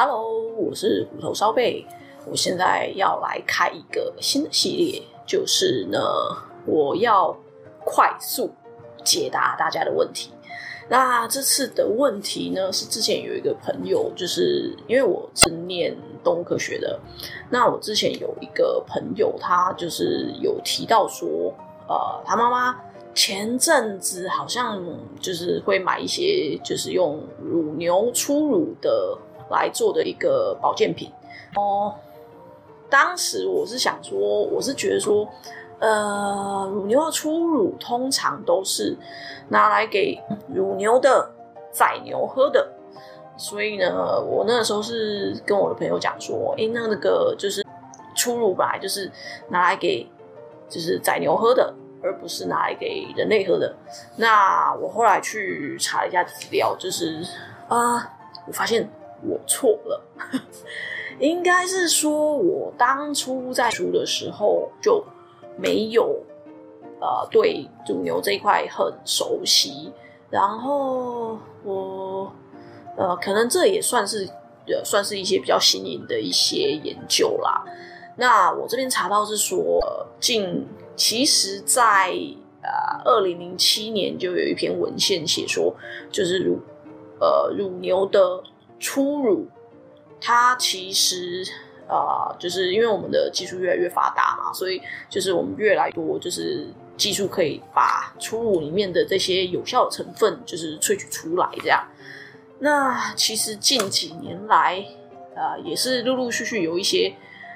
[0.00, 1.84] Hello，我是骨头烧贝。
[2.24, 5.98] 我现在要来开一个新的系列，就是呢，
[6.66, 7.36] 我要
[7.84, 8.48] 快速
[9.02, 10.30] 解答大家的问题。
[10.88, 16.96] 那这次的问题呢，是之前有一个朋友，就是因为我是念动物科学的，
[17.50, 21.52] 那我之前有一个朋友，他就是有提到说，
[21.88, 22.80] 呃，他妈妈
[23.16, 24.80] 前阵子好像
[25.18, 29.18] 就是会买一些，就是用乳牛初乳的。
[29.50, 31.10] 来做的一个保健品
[31.56, 31.94] 哦。
[32.90, 35.28] 当时我是想说，我是觉得说，
[35.78, 38.96] 呃，乳牛的初乳通常都是
[39.48, 40.18] 拿来给
[40.54, 41.30] 乳牛的
[41.70, 42.66] 崽牛喝的，
[43.36, 47.62] 所以呢，我那个时候是跟我的朋友讲说，诶，那那个就是
[48.16, 49.12] 初乳本来就是
[49.50, 50.10] 拿来给
[50.66, 53.76] 就是崽牛喝的，而不是拿来给人类喝的。
[54.16, 57.22] 那我后来去查了一下资料，就是
[57.68, 58.88] 啊、我发现。
[59.26, 60.00] 我错了，
[61.18, 65.04] 应该是说，我当初在书的时候就
[65.56, 66.22] 没有
[67.00, 69.92] 呃对乳牛这一块很熟悉，
[70.30, 72.32] 然后我
[72.96, 74.24] 呃可能这也算是
[74.68, 77.64] 呃算是一些比较新颖的一些研究啦。
[78.16, 79.80] 那我这边查到是说，
[80.20, 80.64] 近
[80.94, 82.12] 其实在
[82.62, 85.74] 呃二零零七年就有一篇文献写说，
[86.12, 86.60] 就是乳
[87.18, 88.44] 呃乳牛的。
[88.78, 89.46] 初乳，
[90.20, 91.44] 它其实
[91.88, 101.84] 啊、呃，就是因为我们的技术越来越发达嘛，所以就是我们越来越多就是技术可以把初乳里面的这些有效成分就是萃取出来，这样。
[102.60, 104.84] 那其实近几年来
[105.36, 107.14] 啊、也是陆陆续续有一些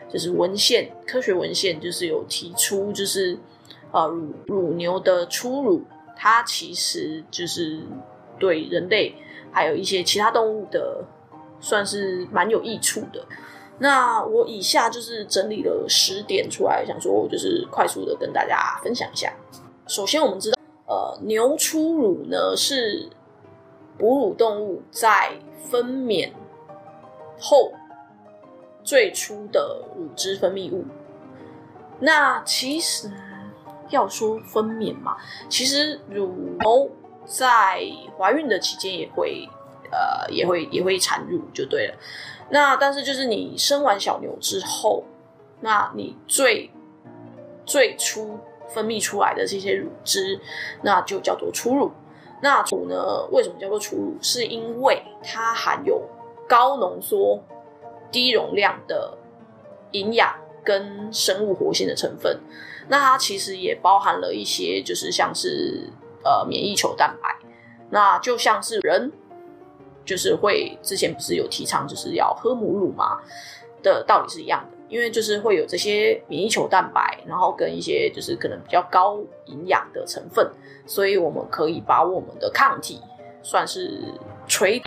[0.09, 3.37] 就是文献，科学文献就是有提出，就是
[3.91, 5.83] 呃乳乳牛的初乳，
[6.17, 7.81] 它其实就是
[8.39, 9.15] 对人类。
[9.53, 11.05] 还有一些其他动物的，
[11.61, 13.25] 算是蛮有益处的。
[13.79, 19.33] 那我以下就是整理了十点出来，想说就是快速的跟大家分享一下。
[19.87, 23.09] 首先，我们知道，呃，牛初乳呢是
[23.99, 25.33] 哺乳动物在
[25.69, 26.31] 分娩
[27.41, 27.73] 后
[28.85, 30.85] 最初的乳汁分泌物。
[31.99, 33.11] 那其实
[33.91, 35.17] 要说分娩嘛，
[35.49, 36.29] 其实乳
[36.61, 36.91] 牛。
[37.25, 37.81] 在
[38.19, 39.49] 怀孕的期间也会，
[39.91, 41.95] 呃，也会也会产乳就对了。
[42.51, 45.05] 那但是就是你生完小牛之后，
[45.61, 46.71] 那你最
[47.65, 48.39] 最初
[48.69, 50.39] 分泌出来的这些乳汁，
[50.83, 51.91] 那就叫做初乳。
[52.43, 54.17] 那乳呢，为什么叫做初乳？
[54.21, 56.03] 是因为它含有
[56.49, 57.43] 高浓缩、
[58.11, 59.17] 低容量的
[59.93, 60.35] 营养
[60.65, 62.41] 跟生物活性的成分。
[62.89, 65.89] 那它其实也包含了一些，就是像是。
[66.25, 67.37] 呃，免疫球蛋白，
[67.91, 69.11] 那就像是人，
[70.05, 73.21] 就是会之前不是有提倡就是要喝母乳嘛
[73.83, 80.49] 的道理是一样的，因为就是会有这些免疫球蛋白，然后跟一些就是可能比较高营养的成分，
[80.87, 83.01] 所以我们可以把我们的抗体
[83.43, 84.01] 算是
[84.47, 84.81] 垂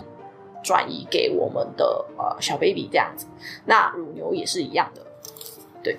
[0.62, 3.26] 转移给我们的呃小 baby 这样子，
[3.66, 5.02] 那乳牛也是一样的，
[5.82, 5.98] 对。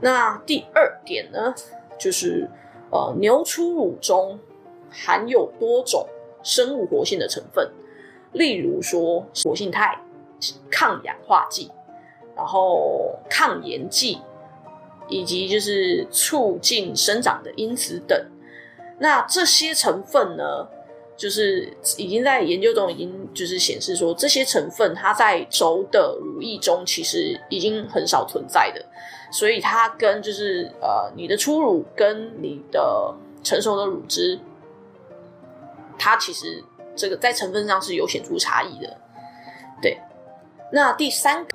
[0.00, 1.52] 那第二点呢，
[1.98, 2.48] 就是
[2.90, 4.38] 呃牛初乳中。
[4.90, 6.06] 含有多种
[6.42, 7.70] 生物活性的成分，
[8.32, 10.00] 例如说活性肽、
[10.70, 11.70] 抗氧化剂，
[12.36, 14.18] 然后抗炎剂，
[15.08, 18.18] 以及就是促进生长的因子等。
[18.98, 20.66] 那这些成分呢，
[21.16, 28.84] 就是已经在研究中已经就是显示说，这些成分它在熟的乳液中其实已经很少存在的，
[29.32, 34.38] 所以它跟就是呃你的初乳跟你的成熟的乳汁。
[35.98, 36.62] 它其实
[36.94, 38.96] 这个在成分上是有显著差异的，
[39.82, 39.98] 对。
[40.72, 41.50] 那第三个，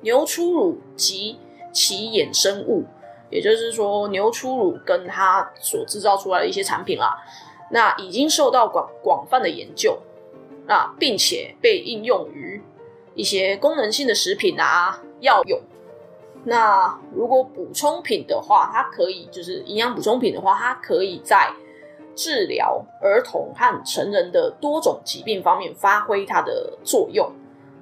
[0.00, 1.38] 牛初乳及
[1.72, 2.84] 其衍生物，
[3.30, 7.22] 也就是说牛初乳跟它所制造出来的一些产品啦，
[7.70, 9.98] 那已经受到广广泛的研究，
[10.66, 12.62] 那并且被应用于
[13.14, 15.60] 一些功能性的食品啊、药用。
[16.44, 21.52] 那如果补充品的话，它可以就是营养补充品的话，它可以在
[22.14, 27.30] 治疗儿童和成人的多种疾病方面发挥它的作用，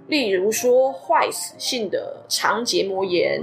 [0.06, 3.42] 例如说坏死性的肠结膜炎，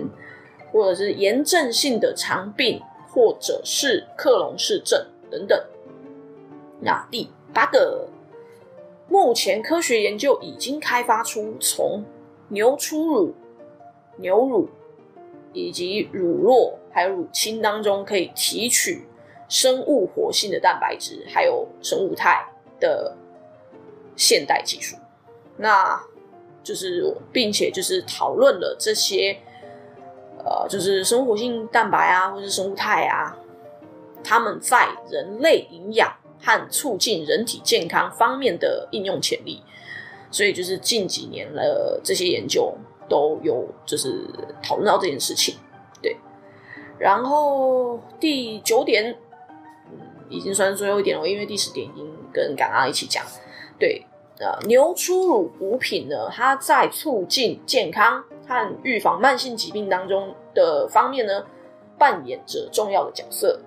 [0.72, 2.82] 或者是炎症性的肠病，
[3.12, 5.62] 或者是克隆氏症等等。
[6.80, 8.08] 那第八个，
[9.10, 12.04] 目前科学研究已经开发出从
[12.50, 13.34] 牛初乳、
[14.18, 14.70] 牛乳
[15.54, 19.04] 以及乳酪还有乳清当中可以提取。
[19.50, 22.46] 生物活性的蛋白质，还有生物肽
[22.80, 23.16] 的
[24.16, 24.96] 现代技术。
[25.58, 26.00] 那
[26.64, 29.38] 就是并且就是讨论了这些，
[30.44, 33.38] 呃，就是生物活性蛋白啊，或是生物肽啊，
[34.24, 39.64] 他们在人类营养和促进人体健康方面的应用潜力。
[40.30, 42.76] 所以就是近几年了，这些研究
[43.08, 44.28] 都有就是
[44.62, 45.56] 讨论到这件事情。
[46.02, 46.18] 对，
[47.00, 49.18] 然后第九点，
[50.30, 53.24] 已经算是最后一点了，因为第十点已经跟刚刚一起讲。
[53.80, 54.06] 对。
[54.40, 61.44] 呃，牛初乳补品呢，它在促进健康和预防慢性疾病当中的方面呢，
[61.98, 63.60] 扮演着重要的角色。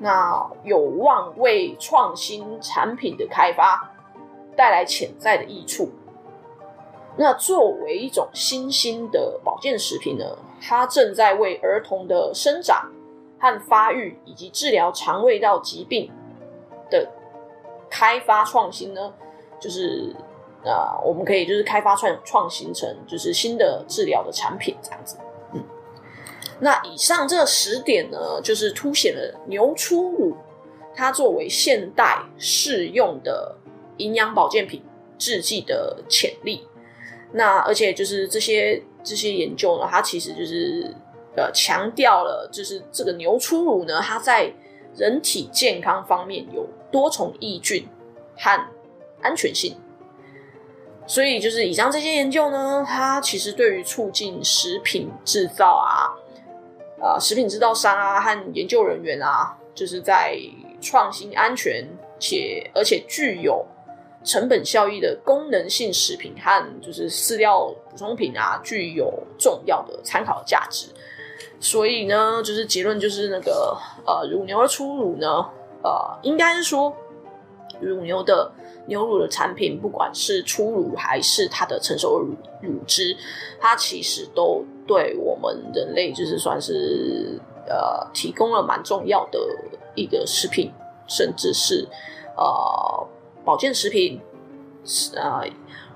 [0.00, 3.88] 那有望为创新产品的开发
[4.56, 5.88] 带来潜在的益处。
[7.16, 10.24] 那作为一种新兴的保健食品呢，
[10.60, 12.90] 它正在为儿童的生长
[13.40, 16.12] 和发育以及治疗肠胃道疾病
[16.90, 17.10] 的
[17.90, 19.12] 开发创新呢。
[19.58, 20.14] 就是
[20.64, 25.18] 啊、呃，我们可以就是开发创创新成就是新的治疗的产品这样子。
[25.52, 25.62] 嗯，
[26.60, 30.34] 那以上这十点呢，就是凸显了牛初乳
[30.94, 33.54] 它作为现代适用的
[33.98, 34.82] 营养保健品
[35.18, 36.66] 制剂的潜力。
[37.32, 40.94] 那而且就是这些这些研究呢，它其实就是
[41.36, 44.52] 呃强调了，就是这个牛初乳呢，它在
[44.96, 47.86] 人体健康方面有多重益菌
[48.36, 48.66] 和
[49.22, 49.76] 安全性，
[51.06, 56.10] 所以就是以上这些研究呢，它其实对于促进食品制造啊、
[57.00, 60.36] 啊、食品制造商啊和研究人员啊，就是在
[60.80, 61.86] 创新、安全
[62.18, 63.64] 且而且具有
[64.24, 70.88] 成本效益的功能性食品和就是饲料补充品啊，具有重要的参考价值。
[71.58, 73.76] 所以呢，就是结论就是那个
[74.06, 75.44] 呃，乳牛的初乳呢，
[75.82, 76.94] 呃，应该是说
[77.80, 78.52] 乳牛的。
[78.86, 83.16] 牛乳的产品，不管是初乳还是它的成熟乳乳汁，
[83.60, 87.38] 它其实都对我们人类就是算是
[87.68, 89.38] 呃提供了蛮重要的
[89.94, 90.72] 一个食品，
[91.06, 91.86] 甚至是
[92.36, 93.06] 呃
[93.44, 94.20] 保健食品。
[95.14, 95.44] 呃，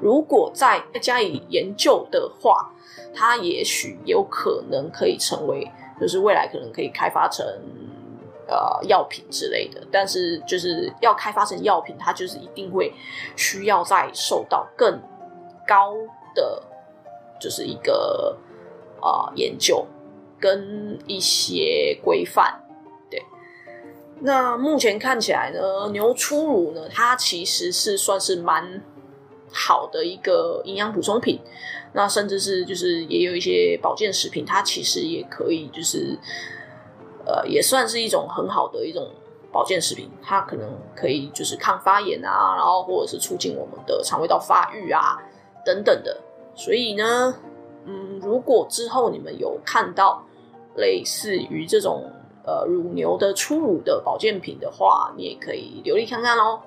[0.05, 2.71] 如果再加以研究的话，
[3.15, 5.67] 它也许有可能可以成为，
[5.99, 7.45] 就是未来可能可以开发成。
[8.47, 12.93] 呃，药品之类的，但是就是要开发成药品，它就是一定会
[13.37, 15.01] 需要再受到更
[15.67, 15.95] 高
[16.35, 16.63] 的，
[17.41, 18.37] 就是一个
[19.01, 19.87] 呃研究
[20.39, 22.61] 跟一些规范。
[23.11, 23.23] 对，
[24.21, 28.83] 那目前看起来呢，牛初乳呢，它其实是算是蛮
[29.55, 31.39] 好的一个营养补充品，
[31.95, 36.19] 那甚至是就是也有一些保健食品，它其实也可以就是。
[37.27, 39.09] 呃，也算是一种很好的一种
[39.51, 45.17] 保健食品，它可能可以就是抗发炎啊，然后或者是促进我们的肠胃道发育啊
[45.65, 46.21] 等等的。
[46.55, 47.35] 所以呢，
[47.87, 50.23] 嗯，如果之后你们有看到
[50.77, 52.13] 类似于这种
[52.45, 56.61] 呃乳牛的初乳的保健品的话，你也可以留意看看哦。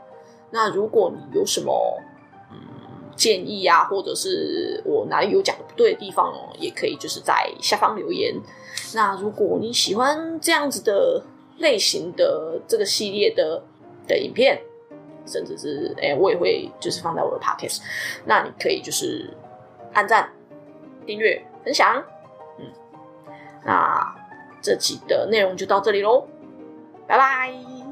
[0.50, 2.02] 那如果你有什么
[3.18, 8.34] 建议啊，或者是我哪里有讲的不对的地方哦，也可以就是在下方留言。
[8.94, 11.22] 那如果你喜欢这样子的
[11.58, 13.62] 类型的这个系列的
[14.08, 14.62] 的影片，
[15.26, 17.82] 甚至是哎、欸，我也会就是放在我的 podcast，
[18.26, 19.30] 那你可以就是
[19.94, 20.30] 按赞、
[21.06, 22.02] 订阅、分享，
[22.60, 22.66] 嗯，
[23.66, 24.16] 那
[24.62, 26.28] 这集的内容就到这里喽，
[27.08, 27.87] 拜拜。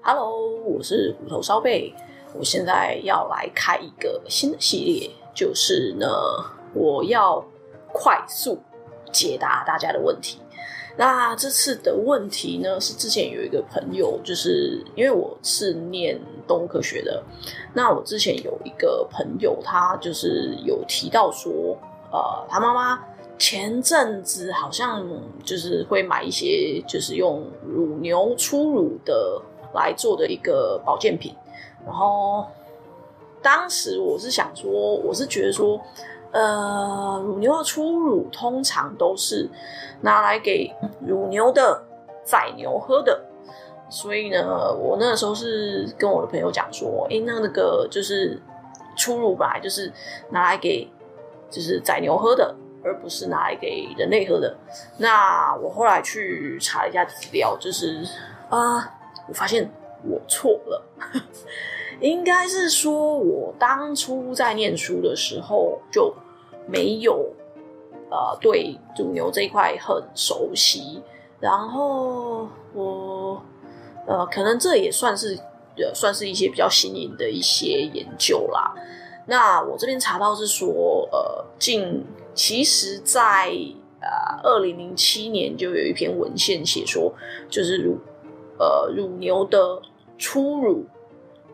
[0.00, 1.92] Hello，我是骨头烧贝。
[2.34, 6.06] 我现在要来开一个新的系列，就是呢，
[6.72, 7.44] 我要
[7.92, 8.58] 快速
[9.12, 10.38] 解答大家的问题。
[10.96, 17.22] 那这次的问题呢，是之前有一个朋友，就是因为我是念动物科学的，
[17.74, 21.76] 那我之前有一个朋友，他就是有提到说，
[22.12, 23.04] 呃，他妈妈
[23.36, 25.06] 前阵子好像
[25.44, 29.40] 就是会买一些，就是用乳牛初乳的
[29.74, 31.34] 来做的一个保健品。
[31.86, 32.46] 然后，
[33.40, 35.80] 当时我是想说，我是觉得说，
[36.32, 39.48] 呃，乳牛的初乳通常都是
[40.02, 40.70] 拿来给
[41.06, 41.82] 乳牛的
[42.24, 43.24] 仔牛喝的，
[43.88, 48.38] 所以呢，我那个时候是跟我的朋友讲说，哎，那那个就是
[48.96, 49.90] 初乳本来就是
[50.30, 50.86] 拿来给
[51.48, 54.54] 就是仔牛喝的，而不是拿来给人类喝的。
[54.98, 58.04] 那我后来去查了一下资料，就是
[58.50, 58.97] 啊、
[59.28, 59.70] 我发现
[60.04, 60.82] 我错了。
[62.00, 66.14] 应该是说，我当初在念书的时候就
[66.66, 67.32] 没有
[68.08, 71.02] 呃对乳牛这一块很熟悉，
[71.40, 73.42] 然后我
[74.06, 75.36] 呃，可能这也算是，
[75.92, 78.72] 算是一些比较新颖的一些研究啦。
[79.26, 83.50] 那我这边查到是说，呃，近其实在
[84.00, 87.12] 呃二零零七年就有一篇文献写说，
[87.50, 87.98] 就是乳
[88.58, 89.80] 呃乳牛的
[90.18, 90.84] 初乳，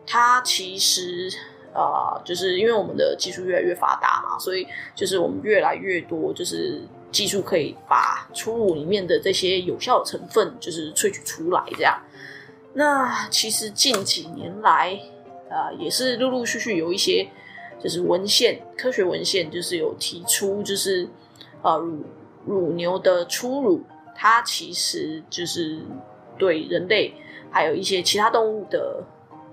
[0.05, 1.29] 它其实
[1.73, 6.81] 啊、呃，就是因为我们的技术越来越发达嘛，所以就是我们越来越多就是
[7.11, 11.97] 技术可以把初乳里面的这些有效成分就是萃取出来这样。
[12.73, 14.99] 那其实近几年来，
[15.49, 17.27] 啊、也是陆陆续续有一些。
[17.77, 21.07] 就是文献，科学文献就是有提出，就是
[21.61, 22.03] 呃乳
[22.45, 23.83] 乳牛的初乳，
[24.15, 25.81] 它其实就是
[26.37, 27.13] 对人类
[27.49, 29.03] 还有一些其他动物的，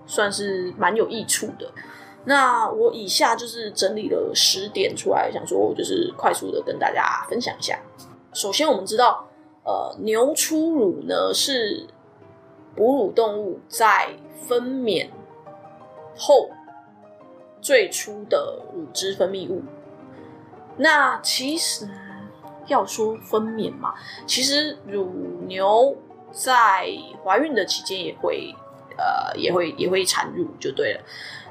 [0.07, 1.71] 算是蛮有益处的。
[2.25, 7.79] 那我以下就是整理了十点出来，想说就是快速的跟大家分享一下。
[8.33, 9.27] 首先，我们知道，
[9.65, 11.87] 呃，牛初乳呢是
[12.77, 14.09] 哺乳动物在
[14.49, 15.09] 分娩
[16.17, 16.51] 后。
[17.61, 19.63] 最初的乳汁分泌物，
[20.77, 21.89] 那其实
[22.67, 23.95] 要说分娩嘛，
[24.27, 25.09] 其实乳
[25.47, 25.97] 牛
[26.33, 26.89] 在
[27.25, 28.55] 怀孕的期间也会，
[28.97, 31.01] 呃，也会也会产乳就对了。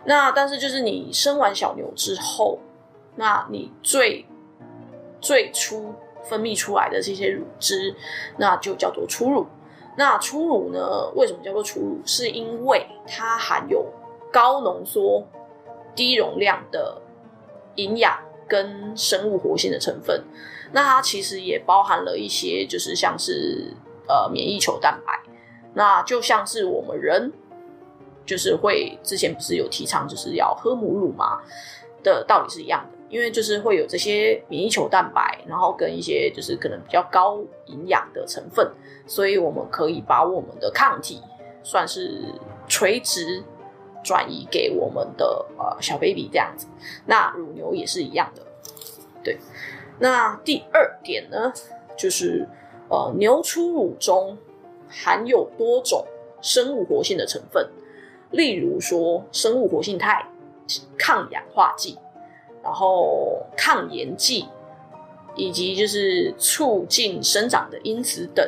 [0.06, 2.60] 那但是就是你生完小牛之后，
[3.16, 4.26] 那你最
[5.22, 7.96] 最初分泌出来的这些乳汁，
[8.38, 9.46] 那就叫做初乳。
[9.96, 12.02] 那初乳呢，为什么叫做初乳？
[12.06, 13.86] 是因为它含有
[14.32, 15.26] 高浓缩。
[15.94, 17.02] 低容量的
[17.76, 20.24] 营养跟生物活性的成分，
[20.72, 23.74] 那它其实也包含了一些，就是像是
[24.12, 25.18] 呃免疫球蛋白，
[25.74, 27.32] 那就像是我们人
[28.26, 31.40] 就是会之前不是有提倡就是要喝母乳嘛
[32.04, 38.70] 的道理是一样的，因为就是会有这些免疫球蛋白，然后跟一些就是可能比较高营养的成分，
[39.08, 41.22] 所以我们可以把我们的抗体
[41.64, 42.26] 算是
[42.68, 43.42] 垂直。
[44.04, 46.66] 转移给我们的呃小 baby 这样子，
[47.06, 48.42] 那乳牛也是一样的，
[49.24, 49.38] 对。
[50.00, 51.54] 那第二点呢，
[51.96, 52.50] 就是
[52.92, 54.38] 呃牛初乳中
[54.90, 56.06] 含有多种
[56.42, 57.66] 生物活性的成分，
[58.32, 60.28] 例如说生物活性肽、
[60.98, 61.98] 抗氧化剂，
[62.62, 64.46] 然后抗炎剂，
[65.36, 68.46] 以及就是促进生长的因子等。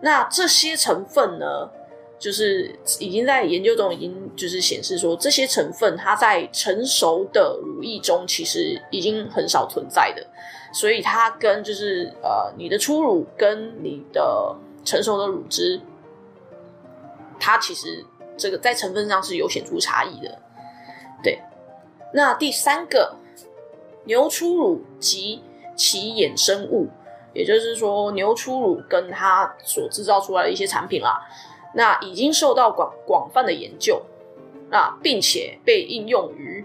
[0.00, 1.68] 那这些成分呢，
[2.18, 10.24] 就是已经在研究中已经就是显示说，这些成分它在成熟的乳液中其实已经很少存在的，
[10.76, 14.54] 所以它跟就是呃你的初乳跟你的
[14.84, 15.80] 成熟的乳汁，
[17.40, 18.04] 它其实
[18.36, 20.38] 这个在成分上是有显著差异的。
[21.22, 21.40] 对，
[22.12, 23.16] 那第三个
[24.04, 25.40] 牛初乳及
[25.74, 26.88] 其衍生物，
[27.32, 31.26] 也就是说牛初乳跟它所制造出来的一些产品啦。
[31.72, 34.02] 那已经受到广广泛的研究，
[34.68, 36.62] 那并且被应用于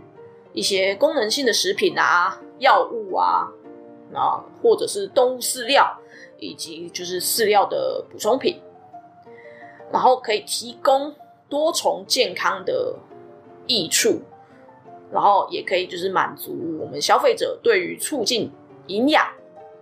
[0.52, 3.50] 一些功能性的食品啊、药物啊，
[4.14, 5.98] 啊或者是动物饲料，
[6.40, 8.60] 以及就是饲料的补充品，
[9.92, 11.14] 然后可以提供
[11.50, 12.96] 多重健康的
[13.68, 14.22] 益处，
[15.12, 18.52] 然后也可以就是满足我们消费者对于促进
[18.88, 19.28] 营养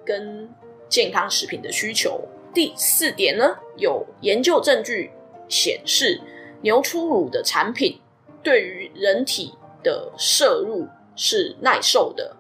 [0.06, 0.50] 跟
[0.88, 2.22] 健康食品的需求。
[2.54, 5.12] 第四点呢，有研究证据。
[5.52, 6.22] 显示
[6.62, 8.00] 牛初乳的产品
[8.44, 12.38] 对于人体的摄入是耐受的、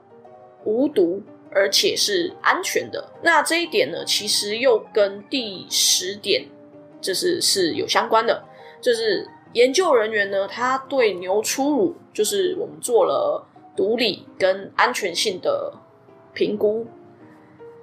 [0.64, 1.20] 无毒，
[1.52, 3.10] 而且是安全的。
[3.24, 6.46] 那这一点呢，其实又跟第十点
[7.02, 8.44] 就是是有相关的，
[8.82, 15.74] 就是研究人员呢，他对牛初乳就是我们做了毒理跟安全性的
[16.34, 16.86] 评估，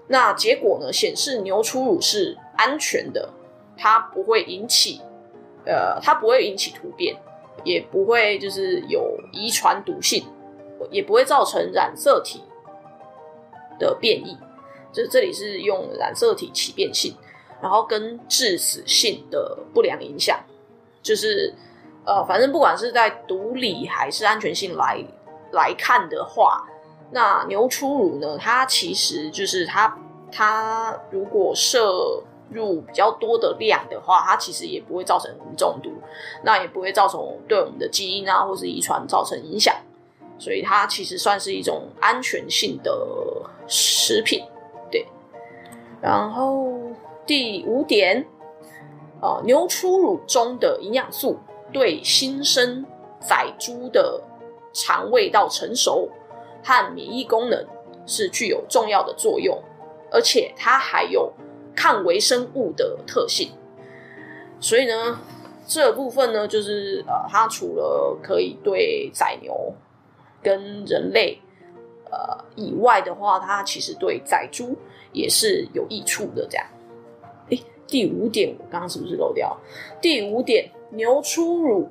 [0.09, 3.29] 那结果呢显示牛初乳是安全的，
[3.77, 5.01] 它不会引起。
[5.69, 7.17] 呃，它不会引起突变，
[7.65, 10.25] 也不会就是有遗传毒性，
[10.93, 12.41] 也不会造成染色体
[13.79, 14.37] 的变异。
[14.93, 17.15] 就这里是用染色体起变性，
[17.61, 20.39] 然后跟致死性的不良影响，
[21.03, 21.55] 就是
[22.05, 25.05] 呃，反正不管是在毒理还是安全性来
[25.53, 26.67] 来看的话，
[27.11, 29.99] 那牛初乳呢，它其实就是它
[30.33, 32.23] 它如果摄。
[32.49, 35.91] 入比较多的量的话，它其实也不会造成中毒，
[36.45, 39.75] 那也不会造成对我们的基因啊或是遗传造成影响，
[40.39, 42.97] 所以它其实算是一种安全性的
[43.67, 44.45] 食品，
[44.91, 45.07] 对。
[46.01, 46.73] 然后
[47.27, 48.27] 第五点，
[49.21, 51.39] 呃，牛初乳中的营养素
[51.73, 52.85] 对新生
[53.21, 54.23] 仔猪的
[54.73, 56.09] 肠胃道成熟
[56.63, 57.67] 和免疫功能
[58.07, 59.63] 是具有重要的作用，
[60.11, 61.33] 而且它还有。
[61.79, 63.51] 抗微生物的特性，
[64.59, 65.21] 所以呢，
[65.67, 69.75] 这部分呢，就是呃，它除了可以对宰牛
[70.43, 71.39] 跟人类
[72.11, 74.77] 呃以外的话，它其实对宰猪
[75.13, 76.47] 也是有益处的。
[76.49, 76.67] 这样，
[77.51, 79.57] 诶，第五点，我刚刚是不是漏掉？
[80.01, 81.89] 第五点，牛初乳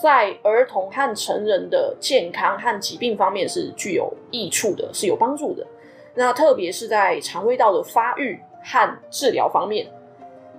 [0.00, 5.66] 在儿童和成人的健康和疾病方面是具有益处的，是有帮助的。
[6.14, 9.86] 那特别是在肠胃道的发育和治疗方面，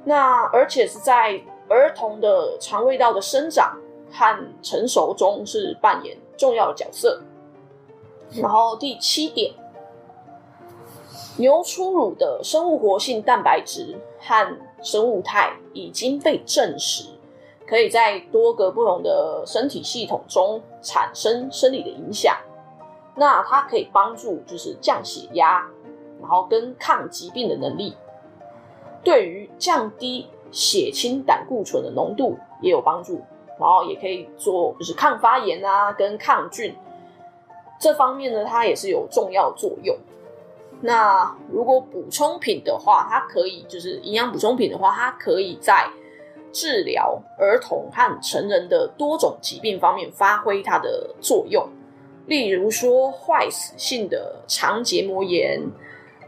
[0.03, 1.41] 那而且是在。
[1.67, 3.75] 儿童的肠胃道的生长
[4.11, 7.19] 和成熟中是扮演重要的角色。
[8.33, 9.53] 然后第七点，
[11.37, 17.09] 牛初乳的生物活性蛋白质和生物肽已经被证实，
[17.67, 22.35] 可以在多个不同的身体系统中产生生理的影响。
[23.15, 25.65] 那它可以帮助就是降血压，
[26.21, 27.95] 然后跟抗疾病的能力，
[29.03, 30.27] 对于降低。
[30.51, 33.19] 血清胆固醇的浓度也有帮助，
[33.59, 36.73] 然后也可以做就是抗发炎啊，跟抗菌
[37.85, 39.95] 这方面呢，它也是有重要作用。
[40.81, 45.87] 那如果补充品的话，它可以就是营养补充品的话，它可以在
[46.51, 51.63] 治疗儿童和成人的多种疾病方面发挥它的作用。
[52.25, 55.61] 例如说，坏死性的肠结膜炎，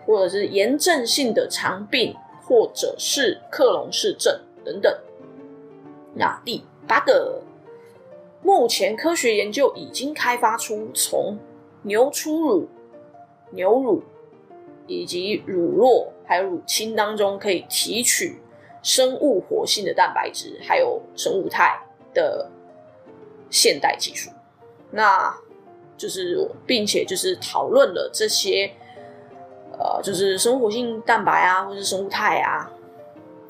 [0.06, 2.16] 或者是炎症性的肠病。
[2.50, 4.98] 或者是克隆氏症等等。
[6.14, 7.42] 那第八个，
[8.42, 11.38] 目前科学研究已经开发出从
[11.88, 12.68] 牛初乳、
[13.52, 14.04] 牛乳
[14.86, 18.40] 以及乳酪还有乳清当中可以提取
[18.84, 21.82] 生物活性的蛋白质，还有生物肽
[22.14, 22.52] 的
[23.50, 24.30] 现代技术。
[24.92, 25.36] 那
[25.98, 28.72] 就是并且就是讨论了这些。
[29.80, 32.68] 呃，就是生物活性蛋白啊，或是生物肽啊，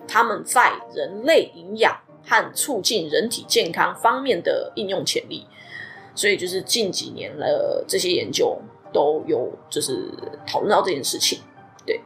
[0.05, 5.47] 它们在人类营养和促进人体健康方面的应用潜力，
[6.17, 8.59] 所以就是近几年了，这些研究
[8.91, 10.11] 都有就是
[10.45, 11.39] 讨论到这件事情。
[11.85, 12.01] 对，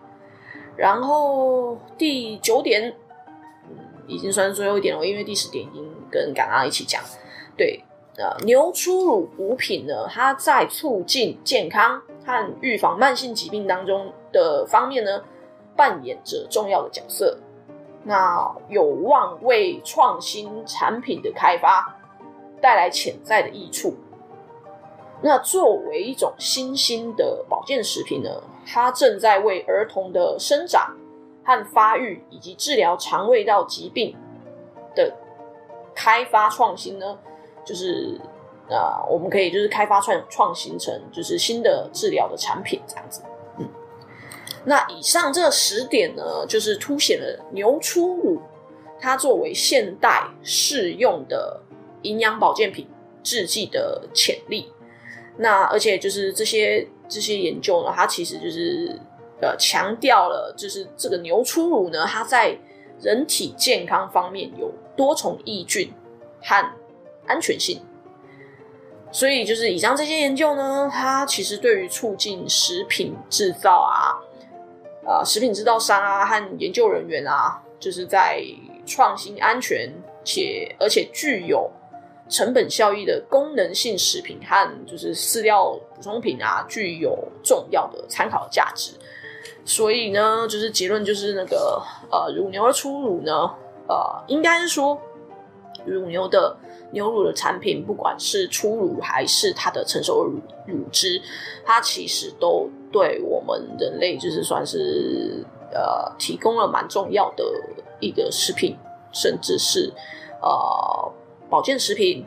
[0.76, 2.93] 然后第九点，
[3.69, 7.02] 嗯，已经算是最后一点了，因为第十点已经跟刚刚一起讲。
[7.56, 7.84] 对，
[8.17, 12.02] 呃，牛初乳补品呢，它在促进健康。
[12.24, 15.24] 和预防慢性疾病当中的方面呢，
[15.76, 17.36] 扮演着重要的角色。
[18.04, 21.97] 那有望为创新产品的开发
[22.62, 23.95] 带来潜在的益处。
[25.21, 28.30] 那作为一种新兴的保健食品呢，
[28.65, 30.95] 它正在为儿童的生长
[31.43, 34.15] 和发育以及治疗肠胃道疾病
[34.95, 35.13] 的
[35.95, 37.17] 开发创新呢，
[37.65, 38.19] 就是。
[38.69, 43.21] 啊我们可以就是开发创创新成就是新的治疗的产品这样子，
[43.58, 43.67] 嗯，
[44.63, 48.39] 那以上这十点呢，就是凸显了牛初乳
[48.97, 51.62] 它作为现代适用的
[52.04, 52.88] 营养保健品
[53.24, 54.72] 制剂的潜力。
[55.38, 59.00] 那而且就是这些这些研究呢，它其实就是
[59.42, 62.58] 呃强调了，就是这个牛初乳呢，它在
[63.02, 65.92] 人体健康方面有多重益菌
[66.44, 66.74] 和
[67.28, 67.82] 安全性。
[69.14, 74.16] 所以，就是以上这些研究呢，它其实对于促进食品制造啊，
[75.06, 78.42] 呃，食品制造商啊和研究人员啊，就是在
[78.86, 79.92] 创新、安全
[80.24, 81.70] 且而且具有
[82.32, 88.94] 成本效益的功能性食品和就是饲料补充品啊，具有重要的参考价值。
[89.63, 93.54] 所以呢，就是结论就是那个呃，乳牛的初乳呢，
[93.88, 95.00] 呃，应该是说
[95.86, 96.58] 乳牛的。
[96.94, 101.22] 牛乳的产品，不管是初乳还是它的成熟乳乳汁，
[101.63, 105.41] 它其实都对我们人类就是算是
[105.74, 107.46] 呃提供了蛮重要的
[108.02, 108.78] 一个食品，
[109.13, 109.89] 甚至是
[110.41, 111.10] 呃
[111.52, 112.26] 保健食品。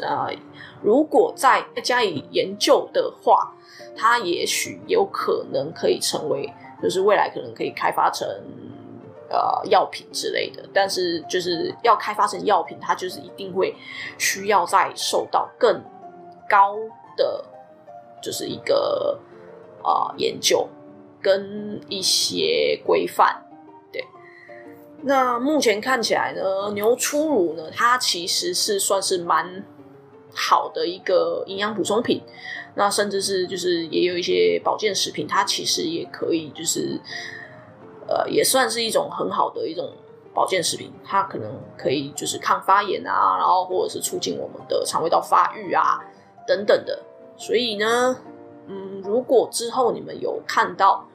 [0.00, 0.28] 呃，
[0.82, 3.54] 如果再加以研究的话，
[3.96, 8.26] 它也许有可能可以成为，就是未来可能可以开发成。
[9.34, 13.74] 呃，药品之类的，但是就是要开发成药品，它就是一定会
[14.18, 15.82] 需要再受到更
[16.46, 16.76] 高
[17.16, 17.42] 的，
[18.20, 19.18] 就是一个
[19.82, 20.68] 呃研究
[21.22, 23.42] 跟一些规范。
[25.02, 29.64] 那目前看起来呢，牛初乳呢，它其实是算是蛮
[30.34, 32.22] 好的一个营养补充品，
[32.74, 37.00] 那甚至是就是也有一些保健食品，它其实也可以就是。
[38.08, 39.88] 呃，也算是一种很好的一种
[40.34, 46.00] 保健食品，它可能可以就是抗发炎啊，然后或者是促进我们的肠胃道发育啊
[46.46, 47.00] 等等的。
[47.38, 48.16] 所以呢，
[48.66, 51.06] 嗯，如果之后你们有看到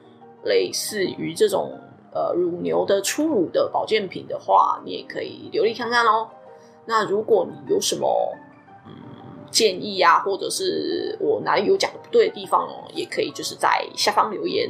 [0.44, 1.78] 类似于这种
[2.18, 6.28] 呃乳牛的初乳的保健品的话，你也可以留意看看哦。
[6.86, 8.34] 那如果你有什么
[8.86, 8.92] 嗯
[9.50, 14.68] 建议啊，或者是我哪里有讲的不对的地方哦，也可以就是在下方留言。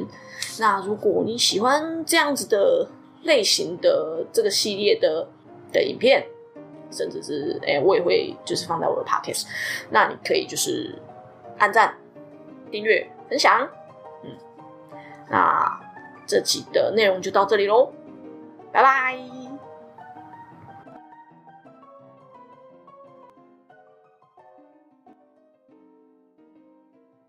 [0.60, 2.86] 那如果你喜欢这样子的
[3.22, 5.26] 类型的这个系列的
[5.72, 6.26] 的影片，
[6.90, 9.46] 甚至是哎，我也会就是放在我的 podcast，
[9.90, 10.94] 那你可以就是
[11.58, 11.94] 按赞、
[12.70, 13.68] 订阅、分享。
[14.24, 14.30] 嗯，
[15.30, 15.80] 那
[16.28, 17.90] 这期的内容就到这里喽，
[18.70, 19.47] 拜拜。